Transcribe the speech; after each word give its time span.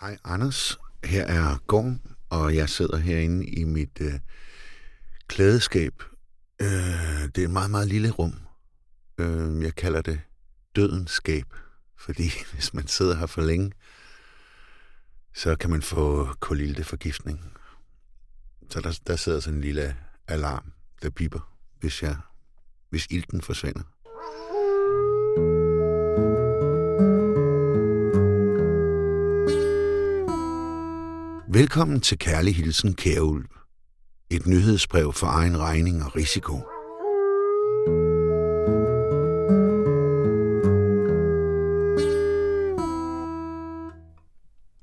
Hej 0.00 0.18
Anders, 0.24 0.78
her 1.04 1.24
er 1.24 1.58
Gorm, 1.66 2.00
og 2.30 2.56
jeg 2.56 2.68
sidder 2.68 2.96
herinde 2.96 3.46
i 3.46 3.64
mit 3.64 4.00
øh, 4.00 4.12
klædeskab. 5.26 6.02
Øh, 6.60 6.68
det 7.34 7.38
er 7.38 7.44
et 7.44 7.50
meget, 7.50 7.70
meget 7.70 7.88
lille 7.88 8.10
rum. 8.10 8.34
Øh, 9.18 9.62
jeg 9.62 9.74
kalder 9.74 10.02
det 10.02 10.20
dødens 10.76 11.10
skab, 11.10 11.44
fordi 11.96 12.30
hvis 12.52 12.74
man 12.74 12.86
sidder 12.86 13.16
her 13.16 13.26
for 13.26 13.42
længe, 13.42 13.72
så 15.34 15.56
kan 15.56 15.70
man 15.70 15.82
få 15.82 16.28
kolilteforgiftning. 16.40 17.52
Så 18.70 18.80
der, 18.80 19.00
der 19.06 19.16
sidder 19.16 19.40
sådan 19.40 19.58
en 19.58 19.64
lille 19.64 19.96
alarm, 20.28 20.72
der 21.02 21.10
piper, 21.10 21.54
hvis, 21.80 22.02
jeg, 22.02 22.16
hvis 22.90 23.06
ilten 23.10 23.42
forsvinder. 23.42 23.82
Velkommen 31.52 32.00
til 32.00 32.18
Kærlig 32.18 32.56
Hilsen 32.56 32.94
Kærulv. 32.94 33.44
Et 34.30 34.46
nyhedsbrev 34.46 35.12
for 35.12 35.26
egen 35.26 35.58
regning 35.58 36.04
og 36.04 36.16
risiko. 36.16 36.52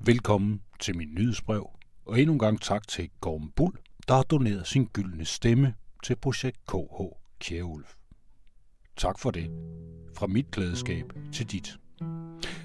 Velkommen 0.05 0.61
til 0.79 0.97
min 0.97 1.07
nyhedsbrev, 1.13 1.69
og 2.05 2.19
endnu 2.19 2.33
en 2.33 2.39
gang 2.39 2.61
tak 2.61 2.87
til 2.87 3.09
Gorm 3.21 3.51
Bull, 3.55 3.73
der 4.07 4.15
har 4.15 4.23
doneret 4.23 4.67
sin 4.67 4.87
gyldne 4.93 5.25
stemme 5.25 5.73
til 6.03 6.15
projekt 6.15 6.57
KH 6.67 7.01
Kjærulf. 7.39 7.93
Tak 8.97 9.19
for 9.19 9.31
det. 9.31 9.51
Fra 10.17 10.27
mit 10.27 10.51
klædeskab 10.51 11.05
til 11.33 11.51
dit. 11.51 11.77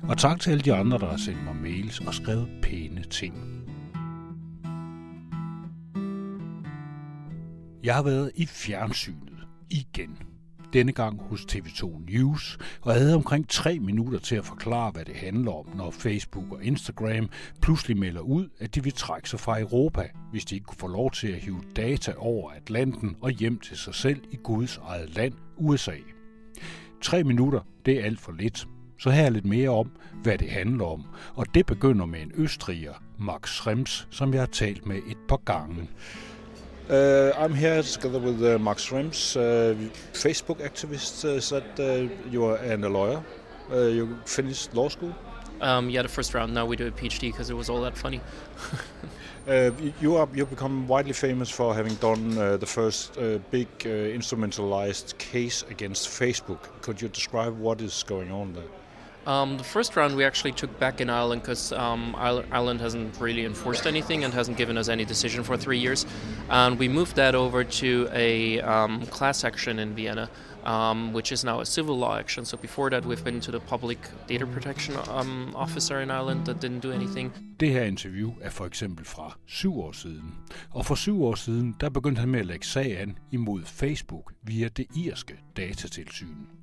Og 0.02 0.18
tak 0.18 0.40
til 0.40 0.50
alle 0.50 0.62
de 0.62 0.74
andre, 0.74 0.98
der 0.98 1.10
har 1.10 1.16
sendt 1.16 1.44
mig 1.44 1.56
mails 1.56 2.00
og 2.00 2.14
skrevet 2.14 2.48
pæne 2.62 3.02
ting. 3.02 3.62
Jeg 7.84 7.94
har 7.94 8.02
været 8.02 8.30
i 8.34 8.46
fjernsynet 8.46 9.46
igen. 9.70 10.18
Denne 10.72 10.92
gang 10.92 11.20
hos 11.22 11.40
TV2 11.40 12.10
News, 12.12 12.58
og 12.82 12.92
jeg 12.92 13.00
havde 13.00 13.14
omkring 13.14 13.48
tre 13.48 13.78
minutter 13.78 14.18
til 14.18 14.36
at 14.36 14.44
forklare, 14.44 14.90
hvad 14.90 15.04
det 15.04 15.14
handler 15.14 15.52
om, 15.52 15.68
når 15.76 15.90
Facebook 15.90 16.52
og 16.52 16.64
Instagram 16.64 17.28
pludselig 17.62 17.96
melder 17.96 18.20
ud, 18.20 18.48
at 18.58 18.74
de 18.74 18.82
vil 18.84 18.92
trække 18.92 19.28
sig 19.28 19.40
fra 19.40 19.60
Europa, 19.60 20.08
hvis 20.30 20.44
de 20.44 20.54
ikke 20.54 20.64
kunne 20.64 20.78
få 20.78 20.86
lov 20.86 21.10
til 21.10 21.28
at 21.28 21.40
hive 21.40 21.62
data 21.76 22.14
over 22.16 22.50
Atlanten 22.50 23.16
og 23.20 23.30
hjem 23.30 23.58
til 23.58 23.76
sig 23.76 23.94
selv 23.94 24.20
i 24.30 24.36
Guds 24.36 24.76
eget 24.76 25.14
land, 25.16 25.34
USA. 25.56 25.96
Tre 27.02 27.24
minutter, 27.24 27.60
det 27.86 28.00
er 28.00 28.04
alt 28.04 28.20
for 28.20 28.32
lidt. 28.32 28.68
Så 28.98 29.10
her 29.10 29.22
er 29.22 29.30
lidt 29.30 29.44
mere 29.44 29.70
om, 29.70 29.90
hvad 30.22 30.38
det 30.38 30.50
handler 30.50 30.84
om, 30.84 31.04
og 31.34 31.54
det 31.54 31.66
begynder 31.66 32.06
med 32.06 32.22
en 32.22 32.32
østriger, 32.34 32.94
Max 33.18 33.50
Schrems, 33.50 34.08
som 34.10 34.32
jeg 34.32 34.40
har 34.40 34.46
talt 34.46 34.86
med 34.86 34.96
et 34.96 35.18
par 35.28 35.40
gange. 35.44 35.88
Uh, 36.90 37.32
I'm 37.38 37.54
here 37.54 37.82
together 37.82 38.18
with 38.18 38.42
uh, 38.42 38.58
Mark 38.58 38.78
Schrems, 38.78 39.36
uh, 39.36 39.74
Facebook 40.12 40.58
activist. 40.58 41.24
Uh, 41.24 41.40
said 41.40 41.64
uh, 41.78 42.12
you 42.30 42.44
are 42.44 42.56
and 42.56 42.84
a 42.84 42.88
lawyer. 42.88 43.22
Uh, 43.70 43.82
you 43.82 44.18
finished 44.24 44.74
law 44.74 44.88
school. 44.88 45.14
Um, 45.60 45.88
yeah, 45.88 46.02
the 46.02 46.08
first 46.08 46.34
round. 46.34 46.52
Now 46.52 46.66
we 46.66 46.76
do 46.76 46.88
a 46.88 46.90
PhD 46.90 47.30
because 47.30 47.48
it 47.48 47.54
was 47.54 47.70
all 47.70 47.80
that 47.82 47.96
funny. 47.96 48.20
uh, 49.48 49.70
you 50.00 50.16
are 50.16 50.28
you 50.34 50.44
become 50.44 50.88
widely 50.88 51.12
famous 51.12 51.48
for 51.48 51.72
having 51.72 51.94
done 51.94 52.36
uh, 52.36 52.56
the 52.56 52.66
first 52.66 53.16
uh, 53.16 53.38
big 53.52 53.68
uh, 53.84 53.88
instrumentalized 53.88 55.16
case 55.18 55.64
against 55.70 56.08
Facebook. 56.08 56.58
Could 56.80 57.00
you 57.00 57.08
describe 57.08 57.56
what 57.58 57.80
is 57.80 58.02
going 58.02 58.32
on 58.32 58.54
there? 58.54 58.81
Um, 59.26 59.56
the 59.56 59.64
first 59.64 59.94
round 59.94 60.16
we 60.16 60.24
actually 60.24 60.52
took 60.52 60.78
back 60.80 61.00
in 61.00 61.08
Ireland 61.08 61.42
because 61.42 61.72
um, 61.72 62.14
Ireland 62.16 62.80
hasn't 62.80 63.20
really 63.20 63.44
enforced 63.44 63.86
anything 63.86 64.24
and 64.24 64.34
hasn't 64.34 64.56
given 64.56 64.76
us 64.76 64.88
any 64.88 65.04
decision 65.04 65.44
for 65.44 65.56
three 65.56 65.78
years. 65.78 66.06
And 66.50 66.78
we 66.78 66.88
moved 66.88 67.16
that 67.16 67.34
over 67.34 67.62
to 67.64 68.08
a 68.12 68.60
um, 68.60 69.06
class 69.06 69.44
action 69.44 69.78
in 69.78 69.94
Vienna, 69.94 70.28
um, 70.64 71.12
which 71.12 71.30
is 71.30 71.44
now 71.44 71.60
a 71.60 71.66
civil 71.66 71.96
law 71.98 72.18
action. 72.18 72.44
So 72.44 72.56
before 72.56 72.90
that, 72.90 73.06
we've 73.06 73.24
been 73.24 73.40
to 73.40 73.52
the 73.52 73.60
Public 73.60 73.98
Data 74.26 74.46
Protection 74.46 74.96
um, 75.08 75.52
Officer 75.54 76.00
in 76.00 76.10
Ireland 76.10 76.46
that 76.46 76.60
didn't 76.60 76.80
do 76.80 76.92
anything. 76.92 77.32
Det 77.60 77.72
her 77.72 77.84
interview 77.84 78.32
er 78.40 78.50
for 78.50 78.66
eksempel 78.66 79.04
fra 79.04 79.38
syv 79.46 79.78
år 79.78 79.92
siden. 79.92 80.34
Og 80.70 80.86
for 80.86 80.94
syv 80.94 81.22
år 81.24 81.34
siden, 81.34 81.76
der 81.80 81.90
begyndte 81.90 82.20
han 82.20 82.28
med 82.28 82.40
at 82.40 82.46
lægge 82.46 82.66
sag 82.66 83.00
an 83.00 83.18
imod 83.30 83.62
Facebook 83.64 84.32
via 84.42 84.68
det 84.68 84.86
irske 84.96 85.34
datatilsyn. 85.56 86.61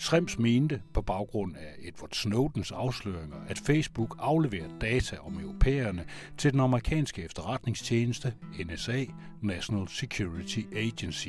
Schrems 0.00 0.38
mente 0.38 0.80
på 0.94 1.02
baggrund 1.02 1.56
af 1.56 1.88
Edward 1.88 2.10
Snowdens 2.12 2.72
afsløringer, 2.72 3.36
at 3.48 3.58
Facebook 3.58 4.16
afleverer 4.18 4.68
data 4.80 5.16
om 5.26 5.40
europæerne 5.40 6.04
til 6.38 6.52
den 6.52 6.60
amerikanske 6.60 7.24
efterretningstjeneste 7.24 8.34
NSA, 8.64 9.04
National 9.42 9.88
Security 9.88 10.60
Agency. 10.76 11.28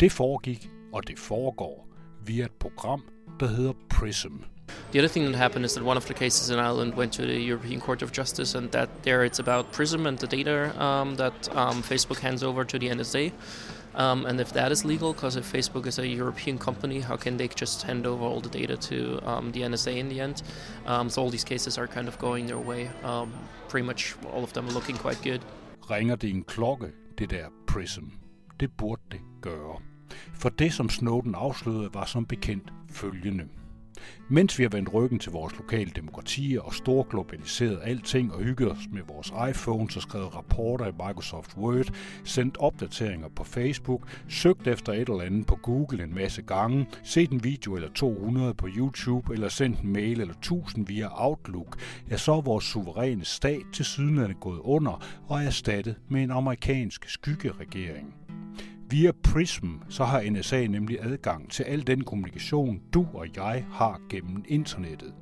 Det 0.00 0.12
foregik, 0.12 0.70
og 0.92 1.08
det 1.08 1.18
foregår, 1.18 1.88
via 2.26 2.44
et 2.44 2.52
program, 2.60 3.04
der 3.40 3.46
hedder 3.46 3.72
PRISM. 3.90 4.36
The 4.92 5.00
other 5.00 5.08
thing 5.08 5.26
that 5.26 5.36
happened 5.36 5.64
is 5.64 5.72
that 5.72 5.84
one 5.84 5.96
of 5.96 6.04
the 6.04 6.14
cases 6.14 6.50
in 6.50 6.58
Ireland 6.58 6.94
went 6.94 7.12
to 7.12 7.22
the 7.22 7.48
European 7.48 7.80
Court 7.80 8.02
of 8.02 8.12
Justice, 8.18 8.58
and 8.58 8.68
that 8.68 8.88
there 9.02 9.28
it's 9.28 9.40
about 9.40 9.66
PRISM 9.72 10.06
and 10.06 10.18
the 10.18 10.36
data 10.36 10.84
um, 10.84 11.16
that 11.16 11.48
um, 11.56 11.82
Facebook 11.82 12.20
hands 12.20 12.42
over 12.42 12.64
to 12.64 12.78
the 12.78 12.88
NSA. 12.88 13.32
Um, 13.94 14.26
and 14.26 14.40
if 14.40 14.52
that 14.52 14.72
is 14.72 14.84
legal, 14.84 15.12
because 15.12 15.36
if 15.36 15.52
Facebook 15.52 15.86
is 15.86 15.98
a 15.98 16.06
European 16.06 16.58
company, 16.58 17.00
how 17.00 17.16
can 17.16 17.36
they 17.36 17.48
just 17.48 17.82
hand 17.82 18.06
over 18.06 18.24
all 18.24 18.40
the 18.40 18.48
data 18.48 18.76
to 18.76 19.20
um, 19.26 19.52
the 19.52 19.62
NSA 19.62 19.96
in 19.96 20.08
the 20.08 20.20
end? 20.20 20.42
Um, 20.86 21.10
so 21.10 21.22
all 21.22 21.30
these 21.30 21.44
cases 21.44 21.78
are 21.78 21.86
kind 21.86 22.08
of 22.08 22.18
going 22.18 22.46
their 22.46 22.58
way. 22.58 22.90
Um, 23.04 23.32
pretty 23.68 23.86
much 23.86 24.14
all 24.32 24.44
of 24.44 24.52
them 24.52 24.68
are 24.68 24.72
looking 24.72 24.96
quite 24.96 25.22
good. 25.22 25.40
Ringer 25.90 26.16
det 26.16 26.30
en 26.30 26.42
klokke, 26.42 26.92
det 27.18 27.30
der 27.30 27.46
Prism? 27.66 28.04
Det 28.60 28.70
burde 28.72 29.02
det 29.10 29.20
gøre. 29.40 29.80
For 30.34 30.48
det, 30.48 30.72
som 30.72 30.88
Snowden 30.88 31.34
afslørede, 31.34 31.94
var 31.94 32.04
som 32.04 32.26
bekendt 32.26 32.72
følgende– 32.90 33.44
mens 34.28 34.58
vi 34.58 34.64
har 34.64 34.70
vendt 34.70 34.94
ryggen 34.94 35.18
til 35.18 35.32
vores 35.32 35.54
lokale 35.58 35.90
demokratier 35.96 36.60
og 36.60 36.74
storglobaliseret 36.74 37.80
alting 37.82 38.32
og 38.34 38.40
hygget 38.40 38.70
os 38.70 38.88
med 38.92 39.02
vores 39.08 39.32
iPhones 39.50 39.96
og 39.96 40.02
skrevet 40.02 40.34
rapporter 40.34 40.86
i 40.86 40.92
Microsoft 41.06 41.56
Word, 41.56 41.94
sendt 42.24 42.56
opdateringer 42.56 43.28
på 43.28 43.44
Facebook, 43.44 44.08
søgt 44.28 44.66
efter 44.66 44.92
et 44.92 45.08
eller 45.08 45.20
andet 45.20 45.46
på 45.46 45.58
Google 45.62 46.04
en 46.04 46.14
masse 46.14 46.42
gange, 46.42 46.86
set 47.02 47.30
en 47.30 47.44
video 47.44 47.76
eller 47.76 47.92
200 47.92 48.54
på 48.54 48.68
YouTube 48.76 49.32
eller 49.32 49.48
sendt 49.48 49.80
en 49.80 49.92
mail 49.92 50.20
eller 50.20 50.34
1000 50.34 50.86
via 50.86 51.08
Outlook, 51.10 51.76
ja 52.10 52.16
så 52.16 52.32
er 52.32 52.40
vores 52.40 52.64
suveræne 52.64 53.24
stat 53.24 53.62
til 53.72 53.84
siden 53.84 54.34
gået 54.40 54.58
under 54.58 55.04
og 55.28 55.44
erstattet 55.44 55.96
med 56.08 56.22
en 56.22 56.30
amerikansk 56.30 57.08
skyggeregering. 57.08 58.14
Via 58.92 59.12
Prism 59.24 59.66
så 59.88 60.04
har 60.04 60.30
NSA 60.30 60.66
nemlig 60.66 60.98
adgang 61.00 61.50
til 61.50 61.62
al 61.62 61.86
den 61.86 62.04
kommunikation, 62.04 62.80
du 62.94 63.06
og 63.14 63.26
jeg 63.36 63.64
har 63.70 64.00
gennem 64.08 64.44
internettet. 64.48 65.14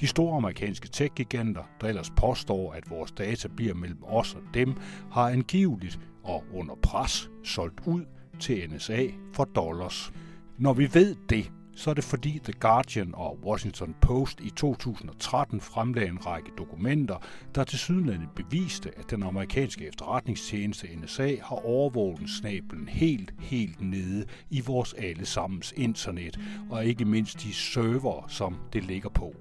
De 0.00 0.06
store 0.06 0.36
amerikanske 0.36 0.88
tech-giganter, 0.88 1.62
der 1.80 1.88
ellers 1.88 2.10
påstår, 2.10 2.72
at 2.72 2.90
vores 2.90 3.12
data 3.12 3.48
bliver 3.48 3.74
mellem 3.74 4.04
os 4.04 4.34
og 4.34 4.40
dem, 4.54 4.74
har 5.10 5.28
angiveligt 5.28 5.98
og 6.24 6.44
under 6.54 6.74
pres 6.82 7.30
solgt 7.44 7.80
ud 7.86 8.04
til 8.40 8.70
NSA 8.70 9.06
for 9.32 9.44
dollars. 9.44 10.12
Når 10.58 10.72
vi 10.72 10.94
ved 10.94 11.16
det, 11.28 11.52
så 11.76 11.90
er 11.90 11.94
det 11.94 12.04
fordi 12.04 12.40
The 12.44 12.52
Guardian 12.52 13.14
og 13.14 13.38
Washington 13.44 13.94
Post 14.00 14.40
i 14.40 14.50
2013 14.50 15.60
fremlagde 15.60 16.08
en 16.08 16.26
række 16.26 16.50
dokumenter, 16.58 17.16
der 17.54 17.64
til 17.64 17.78
sydenlandet 17.78 18.28
beviste, 18.36 18.98
at 18.98 19.10
den 19.10 19.22
amerikanske 19.22 19.88
efterretningstjeneste 19.88 20.88
NSA 20.96 21.36
har 21.42 21.66
overvåget 21.66 22.30
snablen 22.30 22.88
helt, 22.88 23.34
helt 23.40 23.80
nede 23.80 24.24
i 24.50 24.60
vores 24.60 24.94
allesammens 24.94 25.74
internet, 25.76 26.40
og 26.70 26.84
ikke 26.84 27.04
mindst 27.04 27.42
de 27.42 27.54
server, 27.54 28.28
som 28.28 28.56
det 28.72 28.84
ligger 28.84 29.10
på. 29.10 29.34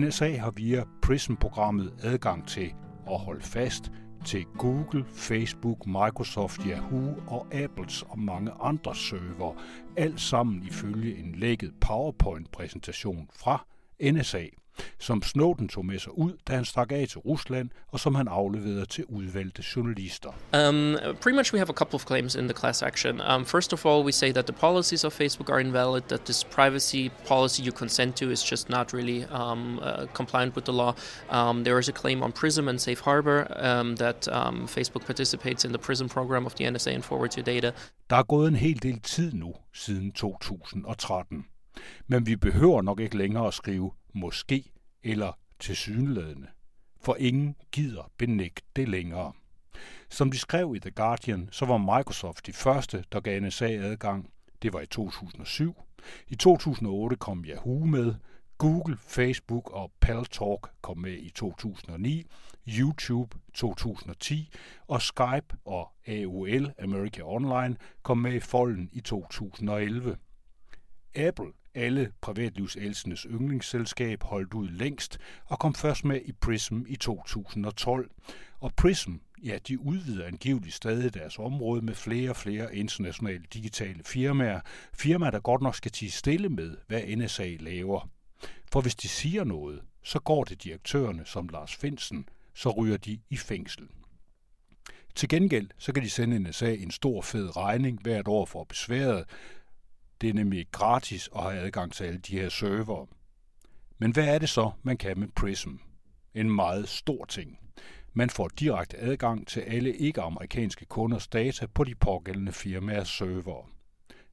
NSA 0.00 0.36
har 0.36 0.50
via 0.50 0.84
PRISM-programmet 1.02 1.92
adgang 2.02 2.48
til 2.48 2.72
at 3.10 3.18
holde 3.18 3.42
fast 3.42 3.92
til 4.26 4.44
Google, 4.44 5.04
Facebook, 5.04 5.86
Microsoft, 5.86 6.60
Yahoo 6.62 7.14
og 7.26 7.46
Apples 7.54 8.02
og 8.02 8.18
mange 8.18 8.50
andre 8.60 8.94
server, 8.94 9.54
alt 9.96 10.20
sammen 10.20 10.62
ifølge 10.62 11.16
en 11.18 11.34
lækket 11.34 11.72
PowerPoint-præsentation 11.80 13.28
fra 13.32 13.66
NSA 14.02 14.46
som 14.98 15.22
Snowden 15.22 15.68
tog 15.68 15.86
med 15.86 15.98
sig 15.98 16.18
ud, 16.18 16.32
da 16.48 16.54
han 16.54 16.64
stak 16.64 16.92
af 16.92 17.06
til 17.08 17.18
Rusland, 17.18 17.70
og 17.88 18.00
som 18.00 18.14
han 18.14 18.28
afleverede 18.28 18.86
til 18.86 19.04
udvalgte 19.04 19.62
journalister. 19.76 20.28
Um, 20.28 20.96
pretty 21.20 21.36
much 21.36 21.52
we 21.52 21.58
have 21.58 21.70
a 21.70 21.78
couple 21.80 21.94
of 21.94 22.06
claims 22.06 22.34
in 22.34 22.44
the 22.48 22.58
class 22.58 22.82
action. 22.82 23.20
Um, 23.20 23.44
first 23.46 23.72
of 23.72 23.86
all, 23.86 24.04
we 24.04 24.12
say 24.12 24.32
that 24.32 24.46
the 24.46 24.52
policies 24.52 25.04
of 25.04 25.20
Facebook 25.20 25.50
are 25.50 25.60
invalid, 25.60 26.02
that 26.02 26.20
this 26.20 26.44
privacy 26.44 27.10
policy 27.28 27.62
you 27.62 27.72
consent 27.72 28.16
to 28.16 28.30
is 28.30 28.50
just 28.50 28.68
not 28.68 28.92
really 28.92 29.24
um, 29.24 29.78
uh, 29.82 30.06
compliant 30.14 30.54
with 30.56 30.64
the 30.64 30.72
law. 30.72 30.92
Um, 31.30 31.64
there 31.64 31.78
is 31.78 31.88
a 31.88 31.92
claim 31.92 32.22
on 32.22 32.32
PRISM 32.32 32.68
and 32.68 32.78
Safe 32.80 33.00
Harbor 33.00 33.46
um, 33.56 33.96
that 33.96 34.28
um, 34.28 34.66
Facebook 34.66 35.04
participates 35.04 35.64
in 35.64 35.70
the 35.72 35.78
PRISM 35.78 36.08
program 36.08 36.46
of 36.46 36.54
the 36.54 36.64
NSA 36.64 36.94
and 36.94 37.04
forward 37.04 37.30
to 37.30 37.42
data. 37.42 37.72
Der 38.10 38.16
er 38.16 38.22
gået 38.22 38.48
en 38.48 38.56
hel 38.56 38.82
del 38.82 39.00
tid 39.00 39.32
nu, 39.32 39.54
siden 39.74 40.12
2013. 40.12 41.44
Men 42.06 42.26
vi 42.26 42.36
behøver 42.36 42.82
nok 42.82 43.00
ikke 43.00 43.18
længere 43.18 43.46
at 43.46 43.54
skrive 43.54 43.90
måske 44.16 44.72
eller 45.02 45.32
tilsyneladende, 45.58 46.48
for 47.00 47.16
ingen 47.18 47.56
gider 47.72 48.10
benægte 48.18 48.62
det 48.76 48.88
længere. 48.88 49.32
Som 50.08 50.30
de 50.30 50.38
skrev 50.38 50.74
i 50.76 50.78
The 50.78 50.90
Guardian, 50.90 51.48
så 51.52 51.66
var 51.66 51.98
Microsoft 51.98 52.46
de 52.46 52.52
første, 52.52 53.04
der 53.12 53.20
gav 53.20 53.40
NSA 53.42 53.68
adgang. 53.68 54.30
Det 54.62 54.72
var 54.72 54.80
i 54.80 54.86
2007. 54.86 55.82
I 56.28 56.34
2008 56.34 57.16
kom 57.16 57.44
Yahoo 57.44 57.84
med, 57.84 58.14
Google, 58.58 58.96
Facebook 59.00 59.70
og 59.70 59.92
Paltalk 60.00 60.70
kom 60.80 60.98
med 60.98 61.12
i 61.12 61.30
2009, 61.30 62.26
YouTube 62.68 63.38
2010 63.54 64.50
og 64.86 65.02
Skype 65.02 65.56
og 65.64 65.92
AOL 66.06 66.72
America 66.78 67.22
Online 67.22 67.76
kom 68.02 68.18
med 68.18 68.32
i 68.32 68.40
folden 68.40 68.88
i 68.92 69.00
2011. 69.00 70.16
Apple, 71.14 71.52
alle 71.76 72.12
privatlivselsendes 72.20 73.26
yndlingsselskab, 73.30 74.22
holdt 74.22 74.54
ud 74.54 74.68
længst 74.68 75.18
og 75.44 75.58
kom 75.58 75.74
først 75.74 76.04
med 76.04 76.20
i 76.24 76.32
Prism 76.32 76.82
i 76.88 76.96
2012. 76.96 78.10
Og 78.60 78.74
Prism, 78.74 79.14
ja, 79.44 79.58
de 79.68 79.80
udvider 79.80 80.26
angiveligt 80.26 80.74
stadig 80.74 81.14
deres 81.14 81.38
område 81.38 81.82
med 81.82 81.94
flere 81.94 82.30
og 82.30 82.36
flere 82.36 82.76
internationale 82.76 83.44
digitale 83.54 84.04
firmaer. 84.04 84.60
Firmaer, 84.94 85.30
der 85.30 85.40
godt 85.40 85.62
nok 85.62 85.74
skal 85.74 85.90
tige 85.90 86.10
stille 86.10 86.48
med, 86.48 86.76
hvad 86.86 87.16
NSA 87.16 87.56
laver. 87.60 88.08
For 88.72 88.80
hvis 88.80 88.94
de 88.94 89.08
siger 89.08 89.44
noget, 89.44 89.80
så 90.02 90.18
går 90.18 90.44
det 90.44 90.64
direktørerne 90.64 91.26
som 91.26 91.48
Lars 91.48 91.76
Finsen, 91.76 92.28
så 92.54 92.70
ryger 92.70 92.96
de 92.96 93.18
i 93.30 93.36
fængsel. 93.36 93.88
Til 95.14 95.28
gengæld 95.28 95.68
så 95.78 95.92
kan 95.92 96.02
de 96.02 96.10
sende 96.10 96.38
NSA 96.38 96.72
en 96.72 96.90
stor 96.90 97.22
fed 97.22 97.56
regning 97.56 98.02
hvert 98.02 98.28
år 98.28 98.46
for 98.46 98.64
besværet. 98.64 99.24
Det 100.20 100.28
er 100.28 100.34
nemlig 100.34 100.66
gratis 100.72 101.28
at 101.36 101.42
have 101.42 101.54
adgang 101.54 101.92
til 101.92 102.04
alle 102.04 102.18
de 102.18 102.38
her 102.38 102.48
servere. 102.48 103.06
Men 103.98 104.12
hvad 104.12 104.28
er 104.28 104.38
det 104.38 104.48
så, 104.48 104.70
man 104.82 104.96
kan 104.96 105.18
med 105.18 105.28
Prism? 105.28 105.70
En 106.34 106.50
meget 106.50 106.88
stor 106.88 107.24
ting. 107.24 107.58
Man 108.12 108.30
får 108.30 108.48
direkte 108.48 108.98
adgang 108.98 109.46
til 109.46 109.60
alle 109.60 109.96
ikke-amerikanske 109.96 110.84
kunders 110.84 111.28
data 111.28 111.66
på 111.66 111.84
de 111.84 111.94
pågældende 111.94 112.52
firmaers 112.52 113.08
servere. 113.08 113.66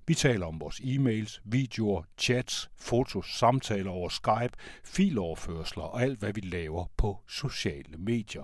Vi 0.08 0.14
taler 0.14 0.46
om 0.46 0.60
vores 0.60 0.80
e-mails, 0.80 1.42
videoer, 1.44 2.04
chats, 2.18 2.70
fotos, 2.76 3.26
samtaler 3.26 3.92
over 3.92 4.10
Skype, 4.10 4.58
filoverførsler 4.84 5.84
og 5.84 6.02
alt, 6.02 6.20
hvad 6.20 6.34
vi 6.34 6.42
laver 6.42 6.86
på 6.98 7.20
sociale 7.28 7.98
medier. 7.98 8.44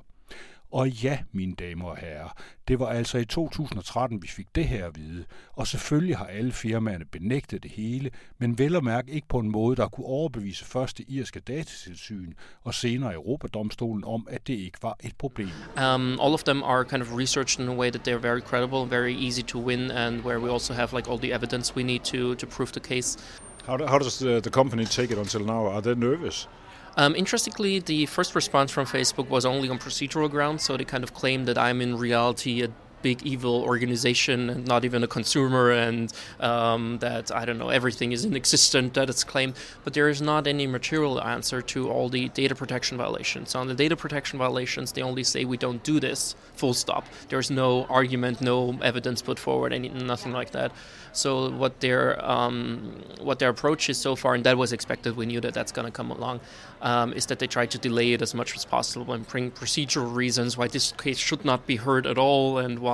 Og 0.72 0.90
ja, 0.90 1.20
mine 1.32 1.56
damer 1.56 1.86
og 1.86 1.98
herrer, 1.98 2.30
det 2.68 2.80
var 2.80 2.88
altså 2.88 3.18
i 3.18 3.26
2013, 3.26 4.22
vi 4.22 4.28
fik 4.28 4.48
det 4.56 4.68
her 4.68 4.86
at 4.86 4.98
vide. 4.98 5.26
Og 5.54 5.68
selvfølgelig 5.68 6.18
har 6.18 6.26
alle 6.26 6.52
firmaerne 6.52 7.06
benægtet 7.06 7.64
det 7.64 7.72
hele, 7.72 8.12
men 8.38 8.58
vel 8.58 8.76
at 8.76 8.84
mærke 8.84 9.12
ikke 9.12 9.28
på 9.28 9.40
en 9.40 9.52
måde, 9.52 9.76
der 9.76 9.88
kunne 9.88 10.06
overbevise 10.06 10.66
først 10.66 10.98
det 10.98 11.06
irske 11.10 11.40
datatilsyn 11.40 12.34
og 12.64 12.74
senere 12.74 13.14
Europadomstolen 13.14 14.04
om, 14.04 14.28
at 14.30 14.48
det 14.48 14.54
ikke 14.54 14.78
var 14.82 14.98
et 15.04 15.16
problem. 15.18 15.50
Um, 15.78 16.20
all 16.22 16.34
of 16.34 16.44
them 16.44 16.64
are 16.64 16.86
kind 16.86 17.02
of 17.02 17.14
researched 17.14 17.66
in 17.66 17.72
a 17.72 17.76
way 17.76 17.92
that 17.92 18.08
they're 18.08 18.28
very 18.28 18.42
credible, 18.42 18.86
very 18.86 19.14
easy 19.28 19.42
to 19.42 19.60
win, 19.60 19.92
and 19.92 20.22
where 20.22 20.40
we 20.40 20.52
also 20.52 20.74
have 20.74 20.96
like 20.96 21.12
all 21.12 21.20
the 21.20 21.34
evidence 21.34 21.76
we 21.76 21.84
need 21.84 22.00
to, 22.00 22.36
to 22.36 22.48
prove 22.48 22.72
the 22.72 22.80
case. 22.80 23.18
How, 23.66 23.78
how 23.88 23.98
does 23.98 24.20
the, 24.20 24.40
the 24.42 24.50
company 24.50 24.86
take 24.86 25.12
it 25.12 25.18
until 25.18 25.46
now? 25.46 25.68
Are 25.68 25.82
they 25.82 25.96
nervous? 25.96 26.48
Um, 26.98 27.16
interestingly, 27.16 27.80
the 27.80 28.06
first 28.08 28.36
response 28.36 28.72
from 28.72 28.86
Facebook 28.86 29.30
was 29.30 29.46
only 29.46 29.70
on 29.70 29.80
procedural 29.80 30.30
grounds, 30.30 30.64
so 30.64 30.76
they 30.76 30.86
kind 30.86 31.04
of 31.04 31.14
claimed 31.14 31.48
that 31.48 31.58
I'm 31.58 31.82
in 31.82 31.98
reality 31.98 32.64
a 32.64 32.70
big 33.02 33.24
evil 33.24 33.64
organization 33.64 34.50
and 34.50 34.68
not 34.68 34.86
even 34.86 35.04
a 35.04 35.08
consumer, 35.08 35.72
and 35.72 36.14
um, 36.40 37.00
that 37.00 37.32
I 37.32 37.46
don't 37.46 37.58
know 37.58 37.70
everything 37.70 38.12
is 38.12 38.26
inexistent 38.26 38.94
that 38.94 39.10
it's 39.10 39.24
claimed. 39.24 39.56
But 39.84 39.94
there 39.94 40.10
is 40.10 40.22
not 40.22 40.48
any 40.48 40.68
material 40.68 41.22
answer 41.22 41.62
to 41.74 41.90
all 41.90 42.10
the 42.10 42.30
data 42.30 42.56
protection 42.56 42.98
violations. 42.98 43.52
So 43.52 43.60
on 43.60 43.68
the 43.68 43.76
data 43.76 43.96
protection 43.96 44.40
violations, 44.40 44.92
they 44.92 45.02
only 45.02 45.24
say 45.24 45.46
we 45.46 45.58
don't 45.58 45.84
do 45.84 46.00
this. 46.00 46.36
Full 46.56 46.74
stop. 46.74 47.06
There's 47.30 47.50
no 47.50 47.86
argument, 47.86 48.42
no 48.42 48.78
evidence 48.82 49.22
put 49.22 49.40
forward, 49.40 49.74
any 49.74 49.90
nothing 49.90 50.34
like 50.34 50.52
that. 50.52 50.72
So 51.12 51.50
what 51.52 51.80
their 51.80 52.04
um, 52.24 53.02
what 53.20 53.40
their 53.40 53.50
approach 53.50 53.90
is 53.90 53.98
so 53.98 54.16
far, 54.16 54.36
and 54.36 54.44
that 54.44 54.58
was 54.58 54.72
expected. 54.74 55.16
We 55.16 55.26
knew 55.26 55.42
that 55.42 55.54
that's 55.54 55.72
going 55.72 55.88
to 55.88 55.92
come 55.92 56.12
along. 56.12 56.40
Um, 56.82 57.12
is 57.14 57.26
that 57.26 57.40
they 57.40 57.48
try 57.48 57.66
to 57.66 57.78
delay 57.78 58.14
it 58.14 58.22
as 58.22 58.34
much 58.34 58.56
as 58.56 58.64
possible 58.64 59.14
and 59.14 59.28
bring 59.28 59.52
procedural 59.52 60.16
reasons 60.16 60.58
why 60.58 60.68
this 60.70 60.94
case 60.94 61.18
should 61.18 61.44
not 61.44 61.68
be 61.68 61.76
heard 61.76 62.06
at 62.08 62.18
all, 62.18 62.58
and 62.58 62.80
why, 62.80 62.89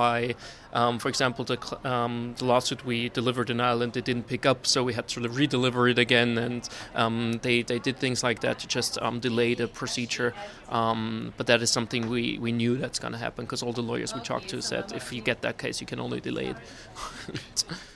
um, 0.72 0.98
for 0.98 1.08
example, 1.08 1.44
the, 1.44 1.58
um, 1.88 2.34
the 2.38 2.44
lawsuit 2.44 2.84
we 2.84 3.08
delivered 3.08 3.50
in 3.50 3.60
Ireland 3.60 3.94
they 3.94 4.00
didn't 4.00 4.26
pick 4.26 4.44
up, 4.44 4.66
so 4.66 4.84
we 4.84 4.92
had 4.92 5.08
to 5.08 5.20
redeliver 5.20 5.90
it 5.90 5.98
again, 5.98 6.38
and 6.38 6.68
um, 6.94 7.40
they 7.42 7.62
they 7.62 7.78
did 7.78 7.98
things 7.98 8.22
like 8.22 8.40
that 8.40 8.58
to 8.60 8.66
just 8.66 8.98
um, 9.00 9.20
delay 9.20 9.54
the 9.54 9.68
procedure. 9.68 10.34
Um, 10.68 11.32
but 11.36 11.46
that 11.46 11.62
is 11.62 11.70
something 11.70 12.08
we 12.08 12.38
we 12.38 12.52
knew 12.52 12.76
that's 12.76 12.98
going 12.98 13.12
to 13.12 13.18
happen 13.18 13.44
because 13.44 13.62
all 13.62 13.72
the 13.72 13.82
lawyers 13.82 14.14
we 14.14 14.20
talked 14.20 14.48
to 14.48 14.60
said 14.60 14.92
if 14.92 15.12
you 15.12 15.22
get 15.22 15.42
that 15.42 15.58
case, 15.58 15.80
you 15.80 15.86
can 15.86 16.00
only 16.00 16.20
delay 16.20 16.46
it. 16.46 17.64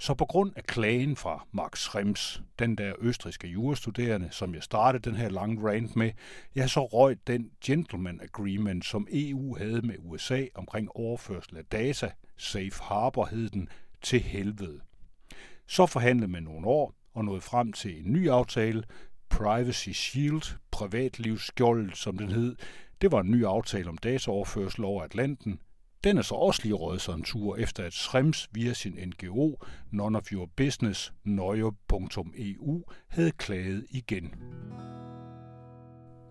Så 0.00 0.14
på 0.14 0.24
grund 0.24 0.52
af 0.56 0.64
klagen 0.64 1.16
fra 1.16 1.46
Max 1.52 1.78
Schrems, 1.78 2.42
den 2.58 2.78
der 2.78 2.92
østriske 3.00 3.48
jurastuderende, 3.48 4.28
som 4.30 4.54
jeg 4.54 4.62
startede 4.62 5.10
den 5.10 5.18
her 5.18 5.28
lange 5.28 5.68
rant 5.68 5.96
med, 5.96 6.12
jeg 6.54 6.70
så 6.70 6.84
røg 6.84 7.18
den 7.26 7.50
gentleman 7.64 8.20
agreement, 8.22 8.84
som 8.84 9.06
EU 9.12 9.56
havde 9.56 9.82
med 9.82 9.94
USA 9.98 10.44
omkring 10.54 10.88
overførsel 10.96 11.56
af 11.56 11.64
data, 11.64 12.10
Safe 12.36 12.82
Harbor 12.82 13.24
hed 13.24 13.50
den, 13.50 13.68
til 14.02 14.20
helvede. 14.20 14.80
Så 15.66 15.86
forhandlede 15.86 16.30
man 16.30 16.42
nogle 16.42 16.66
år 16.66 16.94
og 17.14 17.24
nåede 17.24 17.40
frem 17.40 17.72
til 17.72 18.06
en 18.06 18.12
ny 18.12 18.28
aftale, 18.28 18.84
Privacy 19.28 19.90
Shield, 19.90 20.56
privatlivsskjold, 20.70 21.94
som 21.94 22.18
den 22.18 22.28
hed. 22.28 22.56
Det 23.00 23.12
var 23.12 23.20
en 23.20 23.30
ny 23.30 23.44
aftale 23.44 23.88
om 23.88 23.98
dataoverførsel 23.98 24.84
over 24.84 25.02
Atlanten, 25.02 25.60
den 26.04 26.18
er 26.18 26.22
så 26.22 26.34
også 26.34 26.60
lige 26.62 26.74
røget 26.74 27.00
sig 27.00 27.14
en 27.14 27.22
tur, 27.22 27.56
efter 27.56 27.84
at 27.84 27.92
Schrems 27.92 28.48
via 28.52 28.72
sin 28.72 28.98
NGO, 29.06 29.56
None 29.90 30.18
of 30.18 30.32
Your 30.32 30.50
Business, 30.56 31.12
nøje.eu, 31.24 32.84
havde 33.08 33.32
klaget 33.32 33.86
igen. 33.90 34.34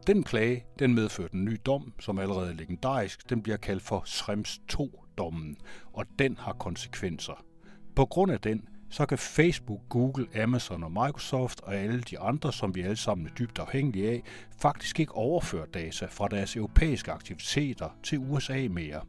Den 0.08 0.24
klage, 0.24 0.66
den 0.80 0.96
medførte 0.96 1.36
en 1.36 1.46
ny 1.46 1.58
dom, 1.66 1.94
som 2.00 2.20
allerede 2.20 2.50
er 2.50 2.54
legendarisk. 2.54 3.30
Den 3.30 3.42
bliver 3.44 3.58
kaldt 3.58 3.84
for 3.84 4.04
Schrems 4.06 4.60
2-dommen, 4.74 5.58
og 5.94 6.06
den 6.20 6.38
har 6.38 6.54
konsekvenser. 6.54 7.46
På 7.96 8.06
grund 8.06 8.32
af 8.32 8.40
den, 8.40 8.68
så 8.90 9.06
kan 9.06 9.18
Facebook, 9.18 9.82
Google, 9.90 10.42
Amazon 10.44 10.84
og 10.84 10.92
Microsoft 10.92 11.62
og 11.62 11.76
alle 11.76 12.02
de 12.02 12.20
andre, 12.20 12.54
som 12.54 12.76
vi 12.76 12.82
alle 12.82 12.96
sammen 12.96 13.28
er 13.28 13.32
dybt 13.32 13.60
afhængige 13.60 14.10
af, 14.10 14.24
faktisk 14.62 15.00
ikke 15.00 15.16
overføre 15.16 15.66
data 15.74 16.06
fra 16.06 16.28
deres 16.28 16.56
europæiske 16.56 17.12
aktiviteter 17.12 17.90
til 18.04 18.20
USA 18.20 18.68
mere. 18.70 19.02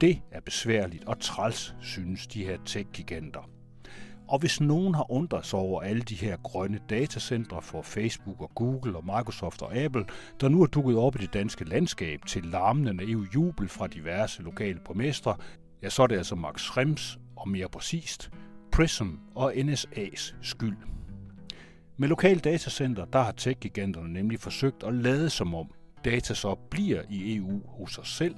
Det 0.00 0.22
er 0.30 0.40
besværligt 0.40 1.04
og 1.04 1.20
træls, 1.20 1.74
synes 1.80 2.26
de 2.26 2.44
her 2.44 2.58
tech-giganter. 2.64 3.50
Og 4.28 4.38
hvis 4.38 4.60
nogen 4.60 4.94
har 4.94 5.12
undret 5.12 5.46
sig 5.46 5.58
over 5.58 5.82
alle 5.82 6.02
de 6.02 6.14
her 6.14 6.36
grønne 6.36 6.80
datacentre 6.90 7.62
for 7.62 7.82
Facebook 7.82 8.40
og 8.40 8.50
Google 8.54 8.96
og 8.96 9.04
Microsoft 9.04 9.62
og 9.62 9.76
Apple, 9.76 10.04
der 10.40 10.48
nu 10.48 10.62
er 10.62 10.66
dukket 10.66 10.96
op 10.96 11.16
i 11.16 11.18
det 11.18 11.32
danske 11.32 11.64
landskab 11.64 12.20
til 12.26 12.44
larmende 12.44 12.94
naiv 12.94 13.26
jubel 13.34 13.68
fra 13.68 13.86
diverse 13.86 14.42
lokale 14.42 14.80
borgmestre, 14.84 15.36
ja, 15.82 15.88
så 15.88 16.02
er 16.02 16.06
det 16.06 16.16
altså 16.16 16.34
Max 16.34 16.60
Schrems 16.60 17.18
og 17.36 17.48
mere 17.48 17.68
præcist 17.68 18.30
Prism 18.72 19.08
og 19.34 19.52
NSA's 19.52 20.34
skyld. 20.42 20.76
Med 21.96 22.08
lokale 22.08 22.40
datacenter, 22.40 23.04
der 23.04 23.22
har 23.22 23.32
tech-giganterne 23.32 24.12
nemlig 24.12 24.40
forsøgt 24.40 24.82
at 24.82 24.94
lade 24.94 25.30
som 25.30 25.54
om 25.54 25.70
data 26.04 26.34
så 26.34 26.54
bliver 26.70 27.02
i 27.10 27.36
EU 27.36 27.60
hos 27.66 27.98
os 27.98 28.08
selv. 28.08 28.34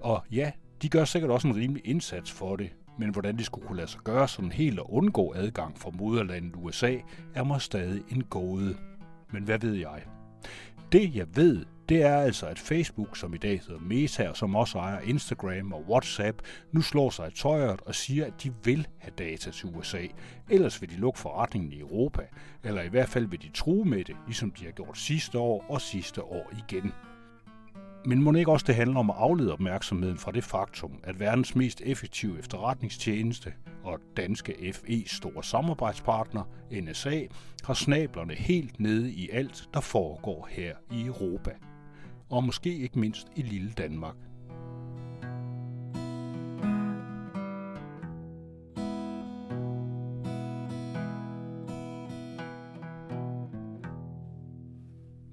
Og 0.00 0.24
ja, 0.32 0.50
de 0.82 0.88
gør 0.88 1.04
sikkert 1.04 1.30
også 1.30 1.48
en 1.48 1.56
rimelig 1.56 1.82
indsats 1.86 2.32
for 2.32 2.56
det, 2.56 2.72
men 2.98 3.10
hvordan 3.10 3.36
det 3.36 3.46
skulle 3.46 3.66
kunne 3.66 3.76
lade 3.76 3.88
sig 3.88 4.00
gøre 4.04 4.28
sådan 4.28 4.52
helt 4.52 4.78
at 4.78 4.86
undgå 4.88 5.34
adgang 5.36 5.78
fra 5.78 5.90
moderlandet 5.90 6.52
USA, 6.56 6.96
er 7.34 7.44
mig 7.44 7.60
stadig 7.60 8.02
en 8.08 8.24
gåde. 8.24 8.76
Men 9.32 9.42
hvad 9.42 9.58
ved 9.58 9.74
jeg? 9.74 10.02
Det 10.92 11.14
jeg 11.14 11.26
ved, 11.36 11.64
det 11.88 12.02
er 12.02 12.16
altså, 12.16 12.46
at 12.46 12.58
Facebook, 12.58 13.16
som 13.16 13.34
i 13.34 13.38
dag 13.38 13.60
hedder 13.66 13.80
Meta, 13.80 14.28
og 14.28 14.36
som 14.36 14.54
også 14.54 14.78
ejer 14.78 15.00
Instagram 15.00 15.72
og 15.72 15.84
WhatsApp, 15.88 16.42
nu 16.72 16.82
slår 16.82 17.10
sig 17.10 17.28
i 17.28 17.34
tøjet 17.34 17.80
og 17.80 17.94
siger, 17.94 18.26
at 18.26 18.42
de 18.42 18.52
vil 18.64 18.88
have 18.98 19.12
data 19.18 19.50
til 19.50 19.68
USA. 19.76 20.06
Ellers 20.50 20.80
vil 20.80 20.90
de 20.90 20.96
lukke 20.96 21.18
forretningen 21.18 21.72
i 21.72 21.80
Europa, 21.80 22.22
eller 22.64 22.82
i 22.82 22.88
hvert 22.88 23.08
fald 23.08 23.26
vil 23.26 23.42
de 23.42 23.50
true 23.54 23.84
med 23.84 24.04
det, 24.04 24.16
ligesom 24.26 24.50
de 24.50 24.64
har 24.64 24.72
gjort 24.72 24.98
sidste 24.98 25.38
år 25.38 25.64
og 25.68 25.80
sidste 25.80 26.22
år 26.22 26.52
igen. 26.58 26.92
Men 28.04 28.22
må 28.22 28.32
ikke 28.32 28.52
også 28.52 28.64
det 28.66 28.74
handler 28.74 28.98
om 28.98 29.10
at 29.10 29.16
aflede 29.18 29.52
opmærksomheden 29.52 30.18
fra 30.18 30.32
det 30.32 30.44
faktum, 30.44 31.00
at 31.04 31.20
verdens 31.20 31.54
mest 31.54 31.82
effektive 31.84 32.38
efterretningstjeneste 32.38 33.52
og 33.84 33.98
danske 34.16 34.72
FE 34.74 35.08
store 35.08 35.44
samarbejdspartner, 35.44 36.42
NSA, 36.72 37.20
har 37.64 37.74
snablerne 37.74 38.34
helt 38.34 38.80
nede 38.80 39.12
i 39.12 39.30
alt, 39.32 39.68
der 39.74 39.80
foregår 39.80 40.48
her 40.50 40.74
i 40.90 41.06
Europa. 41.06 41.50
Og 42.30 42.44
måske 42.44 42.78
ikke 42.78 42.98
mindst 42.98 43.26
i 43.36 43.42
lille 43.42 43.72
Danmark. 43.72 44.16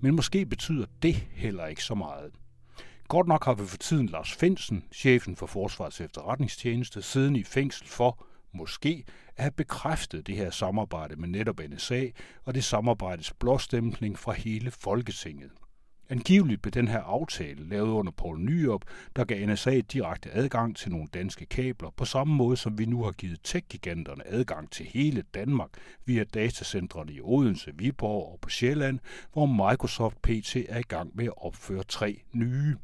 Men 0.01 0.15
måske 0.15 0.45
betyder 0.45 0.85
det 1.01 1.15
heller 1.15 1.65
ikke 1.65 1.83
så 1.83 1.95
meget. 1.95 2.31
Godt 3.07 3.27
nok 3.27 3.45
har 3.45 3.53
vi 3.53 3.65
for 3.65 3.77
tiden 3.77 4.09
Lars 4.09 4.33
Finsen, 4.33 4.83
chefen 4.93 5.35
for 5.35 5.45
Forsvarets 5.45 6.01
efterretningstjeneste, 6.01 7.01
siden 7.01 7.35
i 7.35 7.43
fængsel 7.43 7.87
for, 7.87 8.25
måske, 8.53 9.03
at 9.35 9.43
have 9.43 9.51
bekræftet 9.51 10.27
det 10.27 10.35
her 10.35 10.49
samarbejde 10.49 11.15
med 11.15 11.27
netop 11.27 11.59
NSA 11.69 12.05
og 12.45 12.55
det 12.55 12.63
samarbejdes 12.63 13.33
blåstempling 13.33 14.19
fra 14.19 14.31
hele 14.31 14.71
Folketinget. 14.71 15.51
Angiveligt 16.09 16.61
blev 16.61 16.71
den 16.71 16.87
her 16.87 16.99
aftale 16.99 17.69
lavet 17.69 17.89
under 17.89 18.11
Poul 18.11 18.39
Nyrup, 18.39 18.81
der 19.15 19.25
gav 19.25 19.47
NSA 19.47 19.79
direkte 19.79 20.31
adgang 20.31 20.75
til 20.75 20.91
nogle 20.91 21.07
danske 21.13 21.45
kabler, 21.45 21.89
på 21.97 22.05
samme 22.05 22.35
måde 22.35 22.57
som 22.57 22.77
vi 22.77 22.85
nu 22.85 23.03
har 23.03 23.11
givet 23.11 23.39
tech-giganterne 23.43 24.27
adgang 24.27 24.71
til 24.71 24.85
hele 24.85 25.23
Danmark 25.33 25.69
via 26.05 26.23
datacentrene 26.23 27.13
i 27.13 27.21
Odense, 27.21 27.71
Viborg 27.75 28.31
og 28.31 28.39
på 28.41 28.49
Sjælland, 28.49 28.99
hvor 29.33 29.45
Microsoft 29.45 30.21
PT 30.21 30.55
er 30.69 30.79
i 30.79 30.87
gang 30.87 31.11
med 31.15 31.25
at 31.25 31.33
opføre 31.37 31.83
tre 31.83 32.21
nye. 32.33 32.75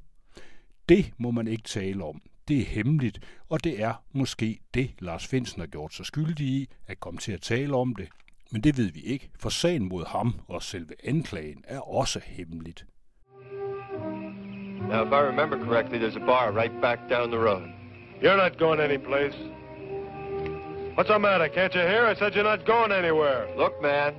Det 0.90 1.12
må 1.18 1.32
man 1.32 1.48
ikke 1.48 1.64
tale 1.64 2.04
om. 2.04 2.22
Det 2.48 2.60
er 2.60 2.66
hemmeligt, 2.66 3.20
og 3.50 3.64
det 3.64 3.82
er 3.82 3.94
måske 4.12 4.60
det, 4.74 4.92
Lars 5.00 5.28
Finsen 5.28 5.60
har 5.60 5.68
gjort 5.68 5.94
sig 5.94 6.06
skyldig 6.06 6.46
i, 6.46 6.70
at 6.88 7.00
komme 7.00 7.20
til 7.20 7.32
at 7.32 7.42
tale 7.42 7.76
om 7.76 7.96
det. 7.96 8.08
Men 8.52 8.62
det 8.62 8.78
ved 8.78 8.92
vi 8.92 9.02
ikke, 9.02 9.30
for 9.40 9.50
sagen 9.50 9.90
mod 9.90 10.06
ham 10.06 10.40
og 10.48 10.64
selve 10.64 10.94
anklagen 11.04 11.64
er 11.68 11.80
også 11.80 12.20
hemmeligt. 12.26 12.86
Now, 14.90 15.06
if 15.06 15.12
I 15.12 15.22
remember 15.22 15.58
correctly, 15.66 15.98
there's 15.98 16.18
a 16.18 16.26
bar 16.26 16.52
right 16.52 16.82
back 16.82 17.00
down 17.10 17.32
the 17.32 17.40
road. 17.40 17.68
You're 18.22 18.38
not 18.38 18.58
going 18.58 18.80
anyplace. 18.80 19.36
What's 20.96 21.10
the 21.10 21.20
matter? 21.20 21.48
Can't 21.48 21.74
you 21.74 21.82
hear? 21.82 22.06
I 22.06 22.16
said 22.16 22.36
you're 22.36 22.44
not 22.44 22.66
going 22.66 22.92
anywhere. 22.92 23.48
Look, 23.58 23.82
man, 23.82 24.14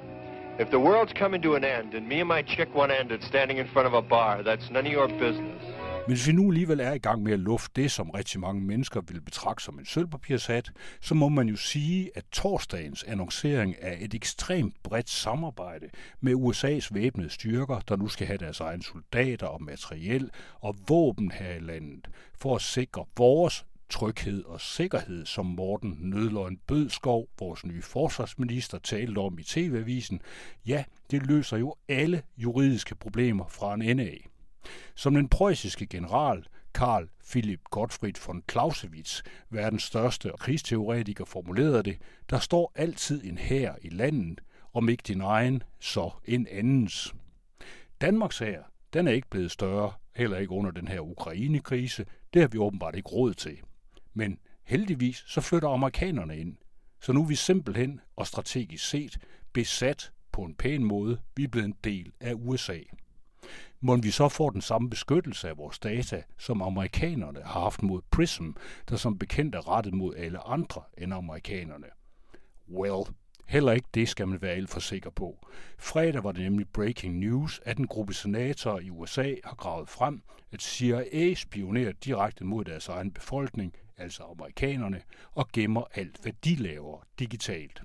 if 0.58 0.70
the 0.70 0.80
world's 0.80 1.12
coming 1.12 1.42
to 1.42 1.54
an 1.54 1.64
end 1.64 1.94
and 1.94 2.08
me 2.08 2.20
and 2.20 2.28
my 2.28 2.42
chick 2.42 2.74
want 2.74 2.90
ended 2.92 3.22
standing 3.22 3.58
in 3.58 3.68
front 3.68 3.86
of 3.86 3.94
a 3.94 4.02
bar, 4.02 4.42
that's 4.42 4.70
none 4.70 4.86
of 4.86 4.92
your 4.92 5.08
business. 5.08 5.62
Men 6.06 6.16
hvis 6.16 6.26
vi 6.26 6.32
nu 6.32 6.50
alligevel 6.50 6.80
er 6.80 6.92
i 6.92 6.98
gang 6.98 7.22
med 7.22 7.32
at 7.32 7.38
lufte 7.38 7.82
det, 7.82 7.90
som 7.90 8.10
rigtig 8.10 8.40
mange 8.40 8.62
mennesker 8.62 9.00
vil 9.00 9.20
betragte 9.20 9.64
som 9.64 9.78
en 9.78 9.86
sølvpapirshat, 9.86 10.70
så 11.00 11.14
må 11.14 11.28
man 11.28 11.48
jo 11.48 11.56
sige, 11.56 12.10
at 12.14 12.24
torsdagens 12.32 13.04
annoncering 13.04 13.82
af 13.82 13.98
et 14.00 14.14
ekstremt 14.14 14.74
bredt 14.82 15.10
samarbejde 15.10 15.88
med 16.20 16.34
USA's 16.34 16.88
væbnede 16.94 17.30
styrker, 17.30 17.80
der 17.88 17.96
nu 17.96 18.08
skal 18.08 18.26
have 18.26 18.36
deres 18.36 18.60
egne 18.60 18.82
soldater 18.82 19.46
og 19.46 19.62
materiel 19.62 20.30
og 20.60 20.76
våben 20.88 21.30
her 21.30 21.54
i 21.54 21.60
landet, 21.60 22.08
for 22.34 22.56
at 22.56 22.62
sikre 22.62 23.04
vores 23.16 23.64
tryghed 23.90 24.44
og 24.44 24.60
sikkerhed, 24.60 25.26
som 25.26 25.46
Morten 25.46 25.98
Nødløgn 26.00 26.58
Bødskov, 26.66 27.28
vores 27.38 27.66
nye 27.66 27.82
forsvarsminister, 27.82 28.78
talte 28.78 29.18
om 29.18 29.38
i 29.38 29.42
TV-avisen, 29.42 30.20
ja, 30.66 30.84
det 31.10 31.26
løser 31.26 31.56
jo 31.56 31.74
alle 31.88 32.22
juridiske 32.36 32.94
problemer 32.94 33.46
fra 33.48 33.74
en 33.74 33.82
ende 33.82 34.04
af. 34.04 34.28
Som 34.94 35.14
den 35.14 35.28
preussiske 35.28 35.86
general 35.86 36.46
Karl 36.74 37.08
Philipp 37.30 37.62
Gottfried 37.70 38.14
von 38.26 38.42
Clausewitz, 38.50 39.22
verdens 39.50 39.82
største 39.82 40.30
krigsteoretiker, 40.38 41.24
formulerede 41.24 41.82
det, 41.82 41.98
der 42.30 42.38
står 42.38 42.72
altid 42.74 43.24
en 43.24 43.38
hær 43.38 43.74
i 43.82 43.88
landet, 43.88 44.40
om 44.72 44.88
ikke 44.88 45.02
din 45.06 45.20
egen, 45.20 45.62
så 45.80 46.10
en 46.24 46.46
andens. 46.50 47.14
Danmarks 48.00 48.38
hær, 48.38 48.62
den 48.92 49.08
er 49.08 49.12
ikke 49.12 49.30
blevet 49.30 49.50
større, 49.50 49.92
heller 50.16 50.36
ikke 50.36 50.52
under 50.52 50.70
den 50.70 50.88
her 50.88 51.00
Ukraine-krise. 51.00 52.06
Det 52.34 52.42
har 52.42 52.48
vi 52.48 52.58
åbenbart 52.58 52.96
ikke 52.96 53.08
råd 53.08 53.34
til. 53.34 53.58
Men 54.14 54.38
heldigvis 54.64 55.24
så 55.26 55.40
flytter 55.40 55.68
amerikanerne 55.68 56.38
ind. 56.38 56.56
Så 57.00 57.12
nu 57.12 57.22
er 57.22 57.26
vi 57.26 57.34
simpelthen 57.34 58.00
og 58.16 58.26
strategisk 58.26 58.88
set 58.88 59.18
besat 59.52 60.12
på 60.32 60.42
en 60.42 60.54
pæn 60.54 60.84
måde. 60.84 61.18
Vi 61.36 61.44
er 61.44 61.48
blevet 61.48 61.66
en 61.66 61.76
del 61.84 62.12
af 62.20 62.32
USA. 62.36 62.78
Må 63.86 63.96
vi 63.96 64.10
så 64.10 64.28
får 64.28 64.50
den 64.50 64.60
samme 64.60 64.90
beskyttelse 64.90 65.48
af 65.48 65.58
vores 65.58 65.78
data, 65.78 66.22
som 66.38 66.62
amerikanerne 66.62 67.42
har 67.42 67.60
haft 67.60 67.82
mod 67.82 68.00
PRISM, 68.10 68.50
der 68.88 68.96
som 68.96 69.18
bekendt 69.18 69.54
er 69.54 69.68
rettet 69.68 69.94
mod 69.94 70.14
alle 70.16 70.38
andre 70.48 70.82
end 70.98 71.14
amerikanerne? 71.14 71.86
Well, 72.68 73.04
heller 73.46 73.72
ikke 73.72 73.88
det 73.94 74.08
skal 74.08 74.28
man 74.28 74.42
være 74.42 74.52
alt 74.52 74.70
for 74.70 74.80
sikker 74.80 75.10
på. 75.10 75.46
Fredag 75.78 76.24
var 76.24 76.32
det 76.32 76.42
nemlig 76.42 76.68
breaking 76.68 77.18
news, 77.18 77.60
at 77.64 77.78
en 77.78 77.86
gruppe 77.86 78.14
senatorer 78.14 78.80
i 78.80 78.90
USA 78.90 79.34
har 79.44 79.54
gravet 79.54 79.88
frem, 79.88 80.22
at 80.52 80.62
CIA 80.62 81.34
spionerer 81.34 81.92
direkte 81.92 82.44
mod 82.44 82.64
deres 82.64 82.88
egen 82.88 83.10
befolkning, 83.10 83.74
altså 83.96 84.22
amerikanerne, 84.22 85.02
og 85.32 85.48
gemmer 85.52 85.84
alt, 85.94 86.18
hvad 86.22 86.32
de 86.44 86.54
laver 86.56 87.06
digitalt. 87.18 87.82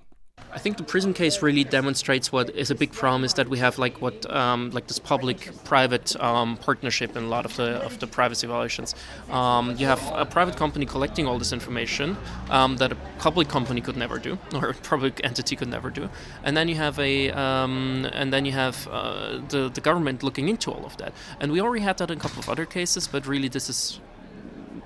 I 0.52 0.58
think 0.58 0.76
the 0.76 0.82
prison 0.82 1.14
case 1.14 1.42
really 1.42 1.64
demonstrates 1.64 2.32
what 2.32 2.50
is 2.50 2.70
a 2.70 2.74
big 2.74 2.92
problem 2.92 3.24
is 3.24 3.34
that 3.34 3.48
we 3.48 3.58
have 3.58 3.78
like 3.78 4.00
what 4.00 4.30
um, 4.30 4.70
like 4.70 4.88
this 4.88 4.98
public-private 4.98 6.20
um, 6.20 6.56
partnership 6.56 7.16
in 7.16 7.24
a 7.24 7.28
lot 7.28 7.44
of 7.44 7.54
the 7.56 7.82
of 7.84 7.98
the 8.00 8.06
privacy 8.06 8.46
violations. 8.46 8.94
Um, 9.30 9.76
you 9.76 9.86
have 9.86 10.02
a 10.12 10.26
private 10.26 10.56
company 10.56 10.86
collecting 10.86 11.26
all 11.26 11.38
this 11.38 11.52
information 11.52 12.16
um, 12.50 12.76
that 12.78 12.90
a 12.92 12.96
public 13.18 13.48
company 13.48 13.80
could 13.80 13.96
never 13.96 14.18
do, 14.18 14.38
or 14.54 14.70
a 14.70 14.74
public 14.74 15.20
entity 15.22 15.54
could 15.54 15.68
never 15.68 15.90
do, 15.90 16.08
and 16.42 16.56
then 16.56 16.68
you 16.68 16.74
have 16.74 16.98
a 16.98 17.30
um, 17.30 18.06
and 18.12 18.32
then 18.32 18.44
you 18.44 18.52
have 18.52 18.88
uh, 18.88 19.40
the 19.48 19.68
the 19.68 19.80
government 19.80 20.22
looking 20.22 20.48
into 20.48 20.72
all 20.72 20.84
of 20.84 20.96
that. 20.96 21.12
And 21.38 21.52
we 21.52 21.60
already 21.60 21.84
had 21.84 21.98
that 21.98 22.10
in 22.10 22.18
a 22.18 22.20
couple 22.20 22.40
of 22.40 22.48
other 22.48 22.66
cases, 22.66 23.06
but 23.06 23.26
really 23.26 23.48
this 23.48 23.68
is 23.68 24.00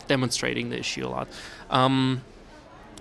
demonstrating 0.09 0.69
the 0.69 0.79
issue 0.79 1.07
a 1.07 1.09
lot. 1.09 1.29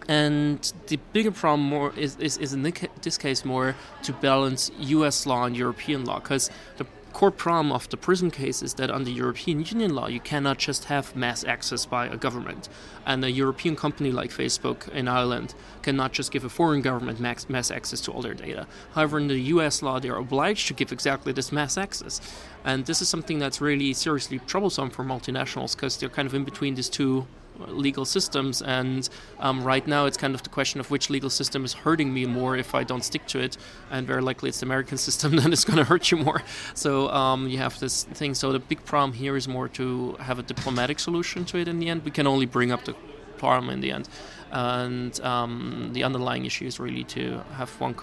And 0.07 0.73
the 0.87 0.97
bigger 1.13 1.31
problem 1.31 1.67
more 1.67 1.93
is, 1.95 2.17
is, 2.17 2.37
is 2.37 2.53
in 2.53 2.63
this 3.01 3.17
case 3.17 3.45
more 3.45 3.75
to 4.03 4.13
balance 4.13 4.71
US 4.79 5.25
law 5.25 5.45
and 5.45 5.55
European 5.55 6.03
law 6.05 6.19
because 6.19 6.49
the 6.77 6.85
core 7.13 7.31
problem 7.31 7.71
of 7.71 7.87
the 7.89 7.95
PRISM 7.95 8.31
case 8.31 8.63
is 8.63 8.73
that 8.73 8.89
under 8.89 9.09
European 9.09 9.63
Union 9.63 9.93
law, 9.93 10.07
you 10.07 10.19
cannot 10.19 10.57
just 10.57 10.85
have 10.85 11.15
mass 11.15 11.43
access 11.43 11.85
by 11.85 12.07
a 12.07 12.17
government. 12.17 12.67
And 13.05 13.23
a 13.23 13.31
European 13.31 13.75
company 13.75 14.11
like 14.11 14.31
Facebook 14.31 14.89
in 14.89 15.07
Ireland 15.07 15.53
cannot 15.83 16.11
just 16.11 16.31
give 16.31 16.43
a 16.43 16.49
foreign 16.49 16.81
government 16.81 17.19
mass, 17.19 17.47
mass 17.47 17.69
access 17.69 18.01
to 18.01 18.11
all 18.11 18.23
their 18.23 18.33
data. 18.33 18.67
However, 18.93 19.19
in 19.19 19.27
the 19.27 19.39
US 19.39 19.83
law, 19.83 19.99
they're 19.99 20.15
obliged 20.15 20.67
to 20.67 20.73
give 20.73 20.91
exactly 20.91 21.31
this 21.31 21.51
mass 21.51 21.77
access. 21.77 22.19
And 22.65 22.85
this 22.85 23.01
is 23.01 23.09
something 23.09 23.39
that's 23.39 23.61
really 23.61 23.93
seriously 23.93 24.39
troublesome 24.39 24.89
for 24.89 25.05
multinationals 25.05 25.75
because 25.75 25.97
they're 25.97 26.09
kind 26.09 26.25
of 26.25 26.33
in 26.33 26.43
between 26.43 26.75
these 26.75 26.89
two 26.89 27.27
legal 27.67 28.05
systems. 28.05 28.61
And 28.61 29.07
um, 29.39 29.63
right 29.63 29.85
now, 29.87 30.05
it's 30.05 30.17
kind 30.17 30.35
of 30.35 30.43
the 30.43 30.49
question 30.49 30.79
of 30.79 30.91
which 30.91 31.09
legal 31.09 31.29
system 31.29 31.65
is 31.65 31.73
hurting 31.73 32.13
me 32.13 32.25
more 32.25 32.57
if 32.57 32.75
I 32.75 32.83
don't 32.83 33.03
stick 33.03 33.25
to 33.27 33.39
it. 33.39 33.57
And 33.91 34.07
very 34.07 34.21
likely, 34.21 34.49
it's 34.49 34.59
the 34.59 34.65
American 34.65 34.97
system 35.07 35.35
that 35.37 35.51
is 35.51 35.65
going 35.65 35.77
to 35.77 35.83
hurt 35.83 36.11
you 36.11 36.17
more. 36.17 36.43
So 36.73 37.09
um, 37.09 37.47
you 37.47 37.57
have 37.57 37.79
this 37.79 38.03
thing. 38.03 38.33
So 38.33 38.51
the 38.51 38.59
big 38.59 38.83
problem 38.85 39.13
here 39.13 39.35
is 39.35 39.47
more 39.47 39.67
to 39.69 40.13
have 40.19 40.39
a 40.39 40.43
diplomatic 40.43 40.99
solution 40.99 41.45
to 41.45 41.57
it 41.57 41.67
in 41.67 41.79
the 41.79 41.89
end. 41.89 42.03
We 42.03 42.11
can 42.11 42.27
only 42.27 42.45
bring 42.45 42.71
up 42.71 42.85
the 42.85 42.95
problem 43.37 43.69
in 43.69 43.81
the 43.81 43.91
end. 43.91 44.07
And 44.51 45.19
um, 45.21 45.89
the 45.93 46.03
underlying 46.03 46.45
issue 46.45 46.65
is 46.65 46.79
really 46.79 47.03
to 47.05 47.41
have 47.53 47.69
one 47.81 47.95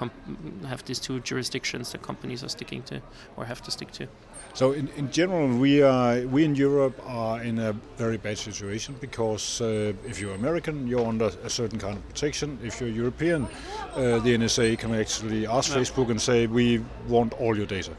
have 0.67 0.85
these 0.85 0.99
two 0.99 1.21
jurisdictions 1.21 1.93
that 1.93 2.03
companies 2.03 2.43
are 2.43 2.49
sticking 2.49 2.83
to 2.91 3.01
or 3.37 3.45
have 3.45 3.63
to 3.63 3.71
stick 3.71 3.93
to. 3.93 4.09
So 4.55 4.73
in, 4.73 4.89
in 4.97 5.11
general, 5.11 5.49
we 5.49 5.83
are 5.83 6.21
we 6.27 6.45
in 6.45 6.55
Europe 6.55 7.01
are 7.07 7.43
in 7.43 7.59
a 7.59 7.73
very 7.97 8.17
bad 8.17 8.37
situation 8.37 8.97
because 9.01 9.61
uh, 9.61 9.93
if 10.07 10.21
you're 10.21 10.35
American, 10.35 10.87
you're 10.87 11.07
under 11.07 11.31
a 11.45 11.51
certain 11.51 11.79
kind 11.79 11.97
of 11.97 12.09
protection. 12.09 12.59
If 12.63 12.81
you're 12.81 12.91
European, 12.91 13.47
uh, 13.95 14.19
the 14.19 14.37
NSA 14.37 14.79
can 14.79 14.95
actually 14.95 15.47
ask 15.47 15.73
Facebook 15.73 16.11
and 16.11 16.21
say, 16.21 16.47
"We 16.47 16.83
want 17.09 17.33
all 17.41 17.57
your 17.57 17.67
data." 17.67 17.93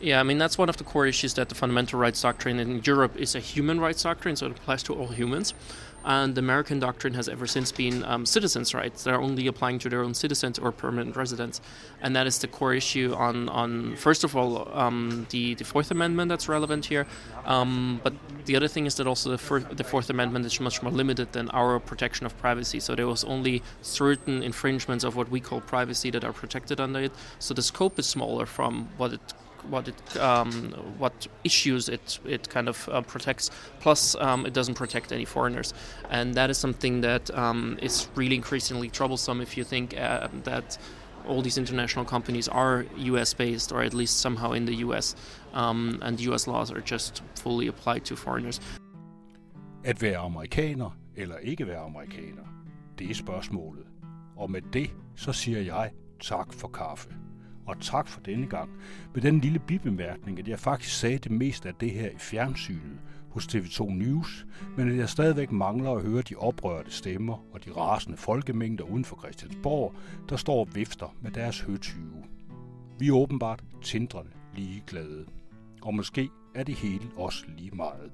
Yeah, 0.00 0.20
I 0.20 0.24
mean 0.24 0.36
that's 0.36 0.58
one 0.58 0.68
of 0.68 0.76
the 0.76 0.84
core 0.84 1.06
issues 1.06 1.34
that 1.34 1.48
the 1.48 1.54
fundamental 1.54 1.98
rights 1.98 2.20
doctrine 2.20 2.58
in 2.58 2.82
Europe 2.84 3.16
is 3.16 3.34
a 3.34 3.40
human 3.40 3.80
rights 3.80 4.02
doctrine, 4.02 4.36
so 4.36 4.46
it 4.46 4.52
applies 4.52 4.82
to 4.84 4.94
all 4.94 5.08
humans. 5.08 5.54
And 6.04 6.36
the 6.36 6.38
American 6.38 6.78
doctrine 6.78 7.14
has 7.14 7.28
ever 7.28 7.48
since 7.48 7.72
been 7.72 8.04
um, 8.04 8.26
citizens' 8.26 8.72
rights. 8.74 9.02
They're 9.02 9.20
only 9.20 9.48
applying 9.48 9.80
to 9.80 9.88
their 9.88 10.04
own 10.04 10.14
citizens 10.14 10.56
or 10.56 10.70
permanent 10.70 11.16
residents, 11.16 11.60
and 12.00 12.14
that 12.14 12.28
is 12.28 12.38
the 12.38 12.46
core 12.46 12.74
issue 12.74 13.12
on 13.16 13.48
on 13.48 13.96
first 13.96 14.22
of 14.22 14.36
all 14.36 14.68
um, 14.78 15.26
the 15.30 15.54
the 15.54 15.64
Fourth 15.64 15.90
Amendment 15.90 16.28
that's 16.28 16.48
relevant 16.48 16.84
here. 16.84 17.06
Um, 17.46 18.00
but 18.04 18.12
the 18.44 18.54
other 18.54 18.68
thing 18.68 18.86
is 18.86 18.94
that 18.96 19.06
also 19.06 19.30
the, 19.30 19.38
fir- 19.38 19.60
the 19.60 19.82
Fourth 19.82 20.10
Amendment 20.10 20.44
is 20.44 20.60
much 20.60 20.82
more 20.82 20.92
limited 20.92 21.32
than 21.32 21.48
our 21.50 21.80
protection 21.80 22.26
of 22.26 22.36
privacy. 22.38 22.80
So 22.80 22.94
there 22.94 23.08
was 23.08 23.24
only 23.24 23.62
certain 23.82 24.42
infringements 24.42 25.04
of 25.04 25.16
what 25.16 25.28
we 25.30 25.40
call 25.40 25.60
privacy 25.60 26.10
that 26.10 26.22
are 26.22 26.34
protected 26.34 26.80
under 26.80 27.00
it. 27.00 27.12
So 27.40 27.54
the 27.54 27.62
scope 27.62 27.98
is 27.98 28.06
smaller 28.06 28.46
from 28.46 28.90
what 28.98 29.14
it 29.14 29.34
what 29.70 29.88
it 29.88 30.16
um, 30.16 30.72
what 30.98 31.26
issues 31.44 31.88
it 31.88 32.18
it 32.24 32.48
kind 32.48 32.68
of 32.68 32.88
uh, 32.88 33.00
protects. 33.02 33.50
Plus, 33.80 34.14
um, 34.16 34.46
it 34.46 34.52
doesn't 34.52 34.74
protect 34.74 35.12
any 35.12 35.24
foreigners, 35.24 35.74
and 36.10 36.34
that 36.34 36.50
is 36.50 36.58
something 36.58 37.00
that 37.02 37.30
um, 37.36 37.78
is 37.82 38.08
really 38.14 38.36
increasingly 38.36 38.88
troublesome 38.88 39.40
if 39.40 39.56
you 39.56 39.64
think 39.64 39.96
uh, 39.98 40.28
that 40.44 40.78
all 41.26 41.42
these 41.42 41.58
international 41.58 42.04
companies 42.04 42.48
are 42.48 42.86
U.S. 42.96 43.34
based 43.34 43.72
or 43.72 43.82
at 43.82 43.94
least 43.94 44.20
somehow 44.20 44.52
in 44.52 44.64
the 44.64 44.74
U.S. 44.86 45.16
Um, 45.54 45.98
and 46.02 46.20
U.S. 46.20 46.46
laws 46.46 46.70
are 46.70 46.80
just 46.80 47.22
fully 47.34 47.66
applied 47.66 48.04
to 48.04 48.16
foreigners. 48.16 48.60
At 49.84 50.02
være 50.02 50.18
amerikaner 50.18 50.90
eller 51.16 51.36
ikke 51.38 51.66
være 51.66 51.80
amerikaner, 51.80 52.42
det 52.98 53.10
er 53.10 53.14
spørgsmålet. 53.14 53.84
Og 54.36 54.50
med 54.50 54.62
det, 54.72 54.90
så 55.16 55.32
siger 55.32 55.60
jeg 55.60 55.90
tak 56.20 56.52
for 56.52 56.68
kaffe. 56.68 57.08
Og 57.66 57.80
tak 57.80 58.08
for 58.08 58.20
denne 58.20 58.46
gang, 58.46 58.70
med 59.14 59.22
den 59.22 59.40
lille 59.40 59.58
bibemærkning, 59.58 60.38
at 60.38 60.48
jeg 60.48 60.58
faktisk 60.58 60.94
sagde 60.94 61.18
det 61.18 61.32
meste 61.32 61.68
af 61.68 61.74
det 61.74 61.90
her 61.90 62.10
i 62.10 62.18
fjernsynet 62.18 63.00
hos 63.30 63.46
TV2 63.46 63.92
News, 63.92 64.46
men 64.76 64.90
at 64.90 64.96
jeg 64.96 65.08
stadigvæk 65.08 65.52
mangler 65.52 65.90
at 65.90 66.02
høre 66.02 66.22
de 66.22 66.34
oprørte 66.34 66.90
stemmer 66.90 67.44
og 67.52 67.64
de 67.64 67.70
rasende 67.70 68.16
folkemængder 68.16 68.84
uden 68.84 69.04
for 69.04 69.16
Christiansborg, 69.16 69.94
der 70.28 70.36
står 70.36 70.60
og 70.60 70.68
vifter 70.74 71.16
med 71.22 71.30
deres 71.30 71.60
høtyve. 71.60 72.24
Vi 72.98 73.08
er 73.08 73.12
åbenbart 73.12 73.64
tindrende 73.82 74.30
ligeglade. 74.54 75.26
Og 75.82 75.94
måske 75.94 76.28
er 76.54 76.62
det 76.62 76.74
hele 76.74 77.04
også 77.16 77.44
lige 77.56 77.70
meget. 77.70 78.10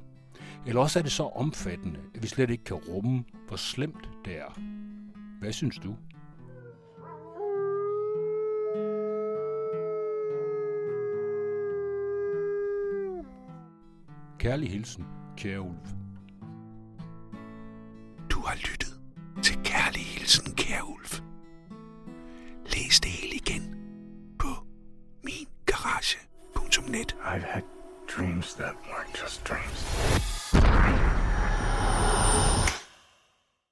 Eller 0.66 0.80
også 0.80 0.98
er 0.98 1.02
det 1.02 1.12
så 1.12 1.22
omfattende, 1.22 2.00
at 2.14 2.22
vi 2.22 2.28
slet 2.28 2.50
ikke 2.50 2.64
kan 2.64 2.76
rumme, 2.76 3.24
hvor 3.48 3.56
slemt 3.56 4.08
det 4.24 4.38
er. 4.38 4.60
Hvad 5.40 5.52
synes 5.52 5.78
du? 5.78 5.96
Kærlig 14.42 14.70
hilsen, 14.70 15.04
kære 15.36 15.60
Ulf. 15.60 15.88
Du 18.30 18.40
har 18.40 18.56
lyttet 18.56 19.00
til 19.42 19.56
Kærlig 19.64 20.02
Hilsen, 20.02 20.54
kære 20.54 20.88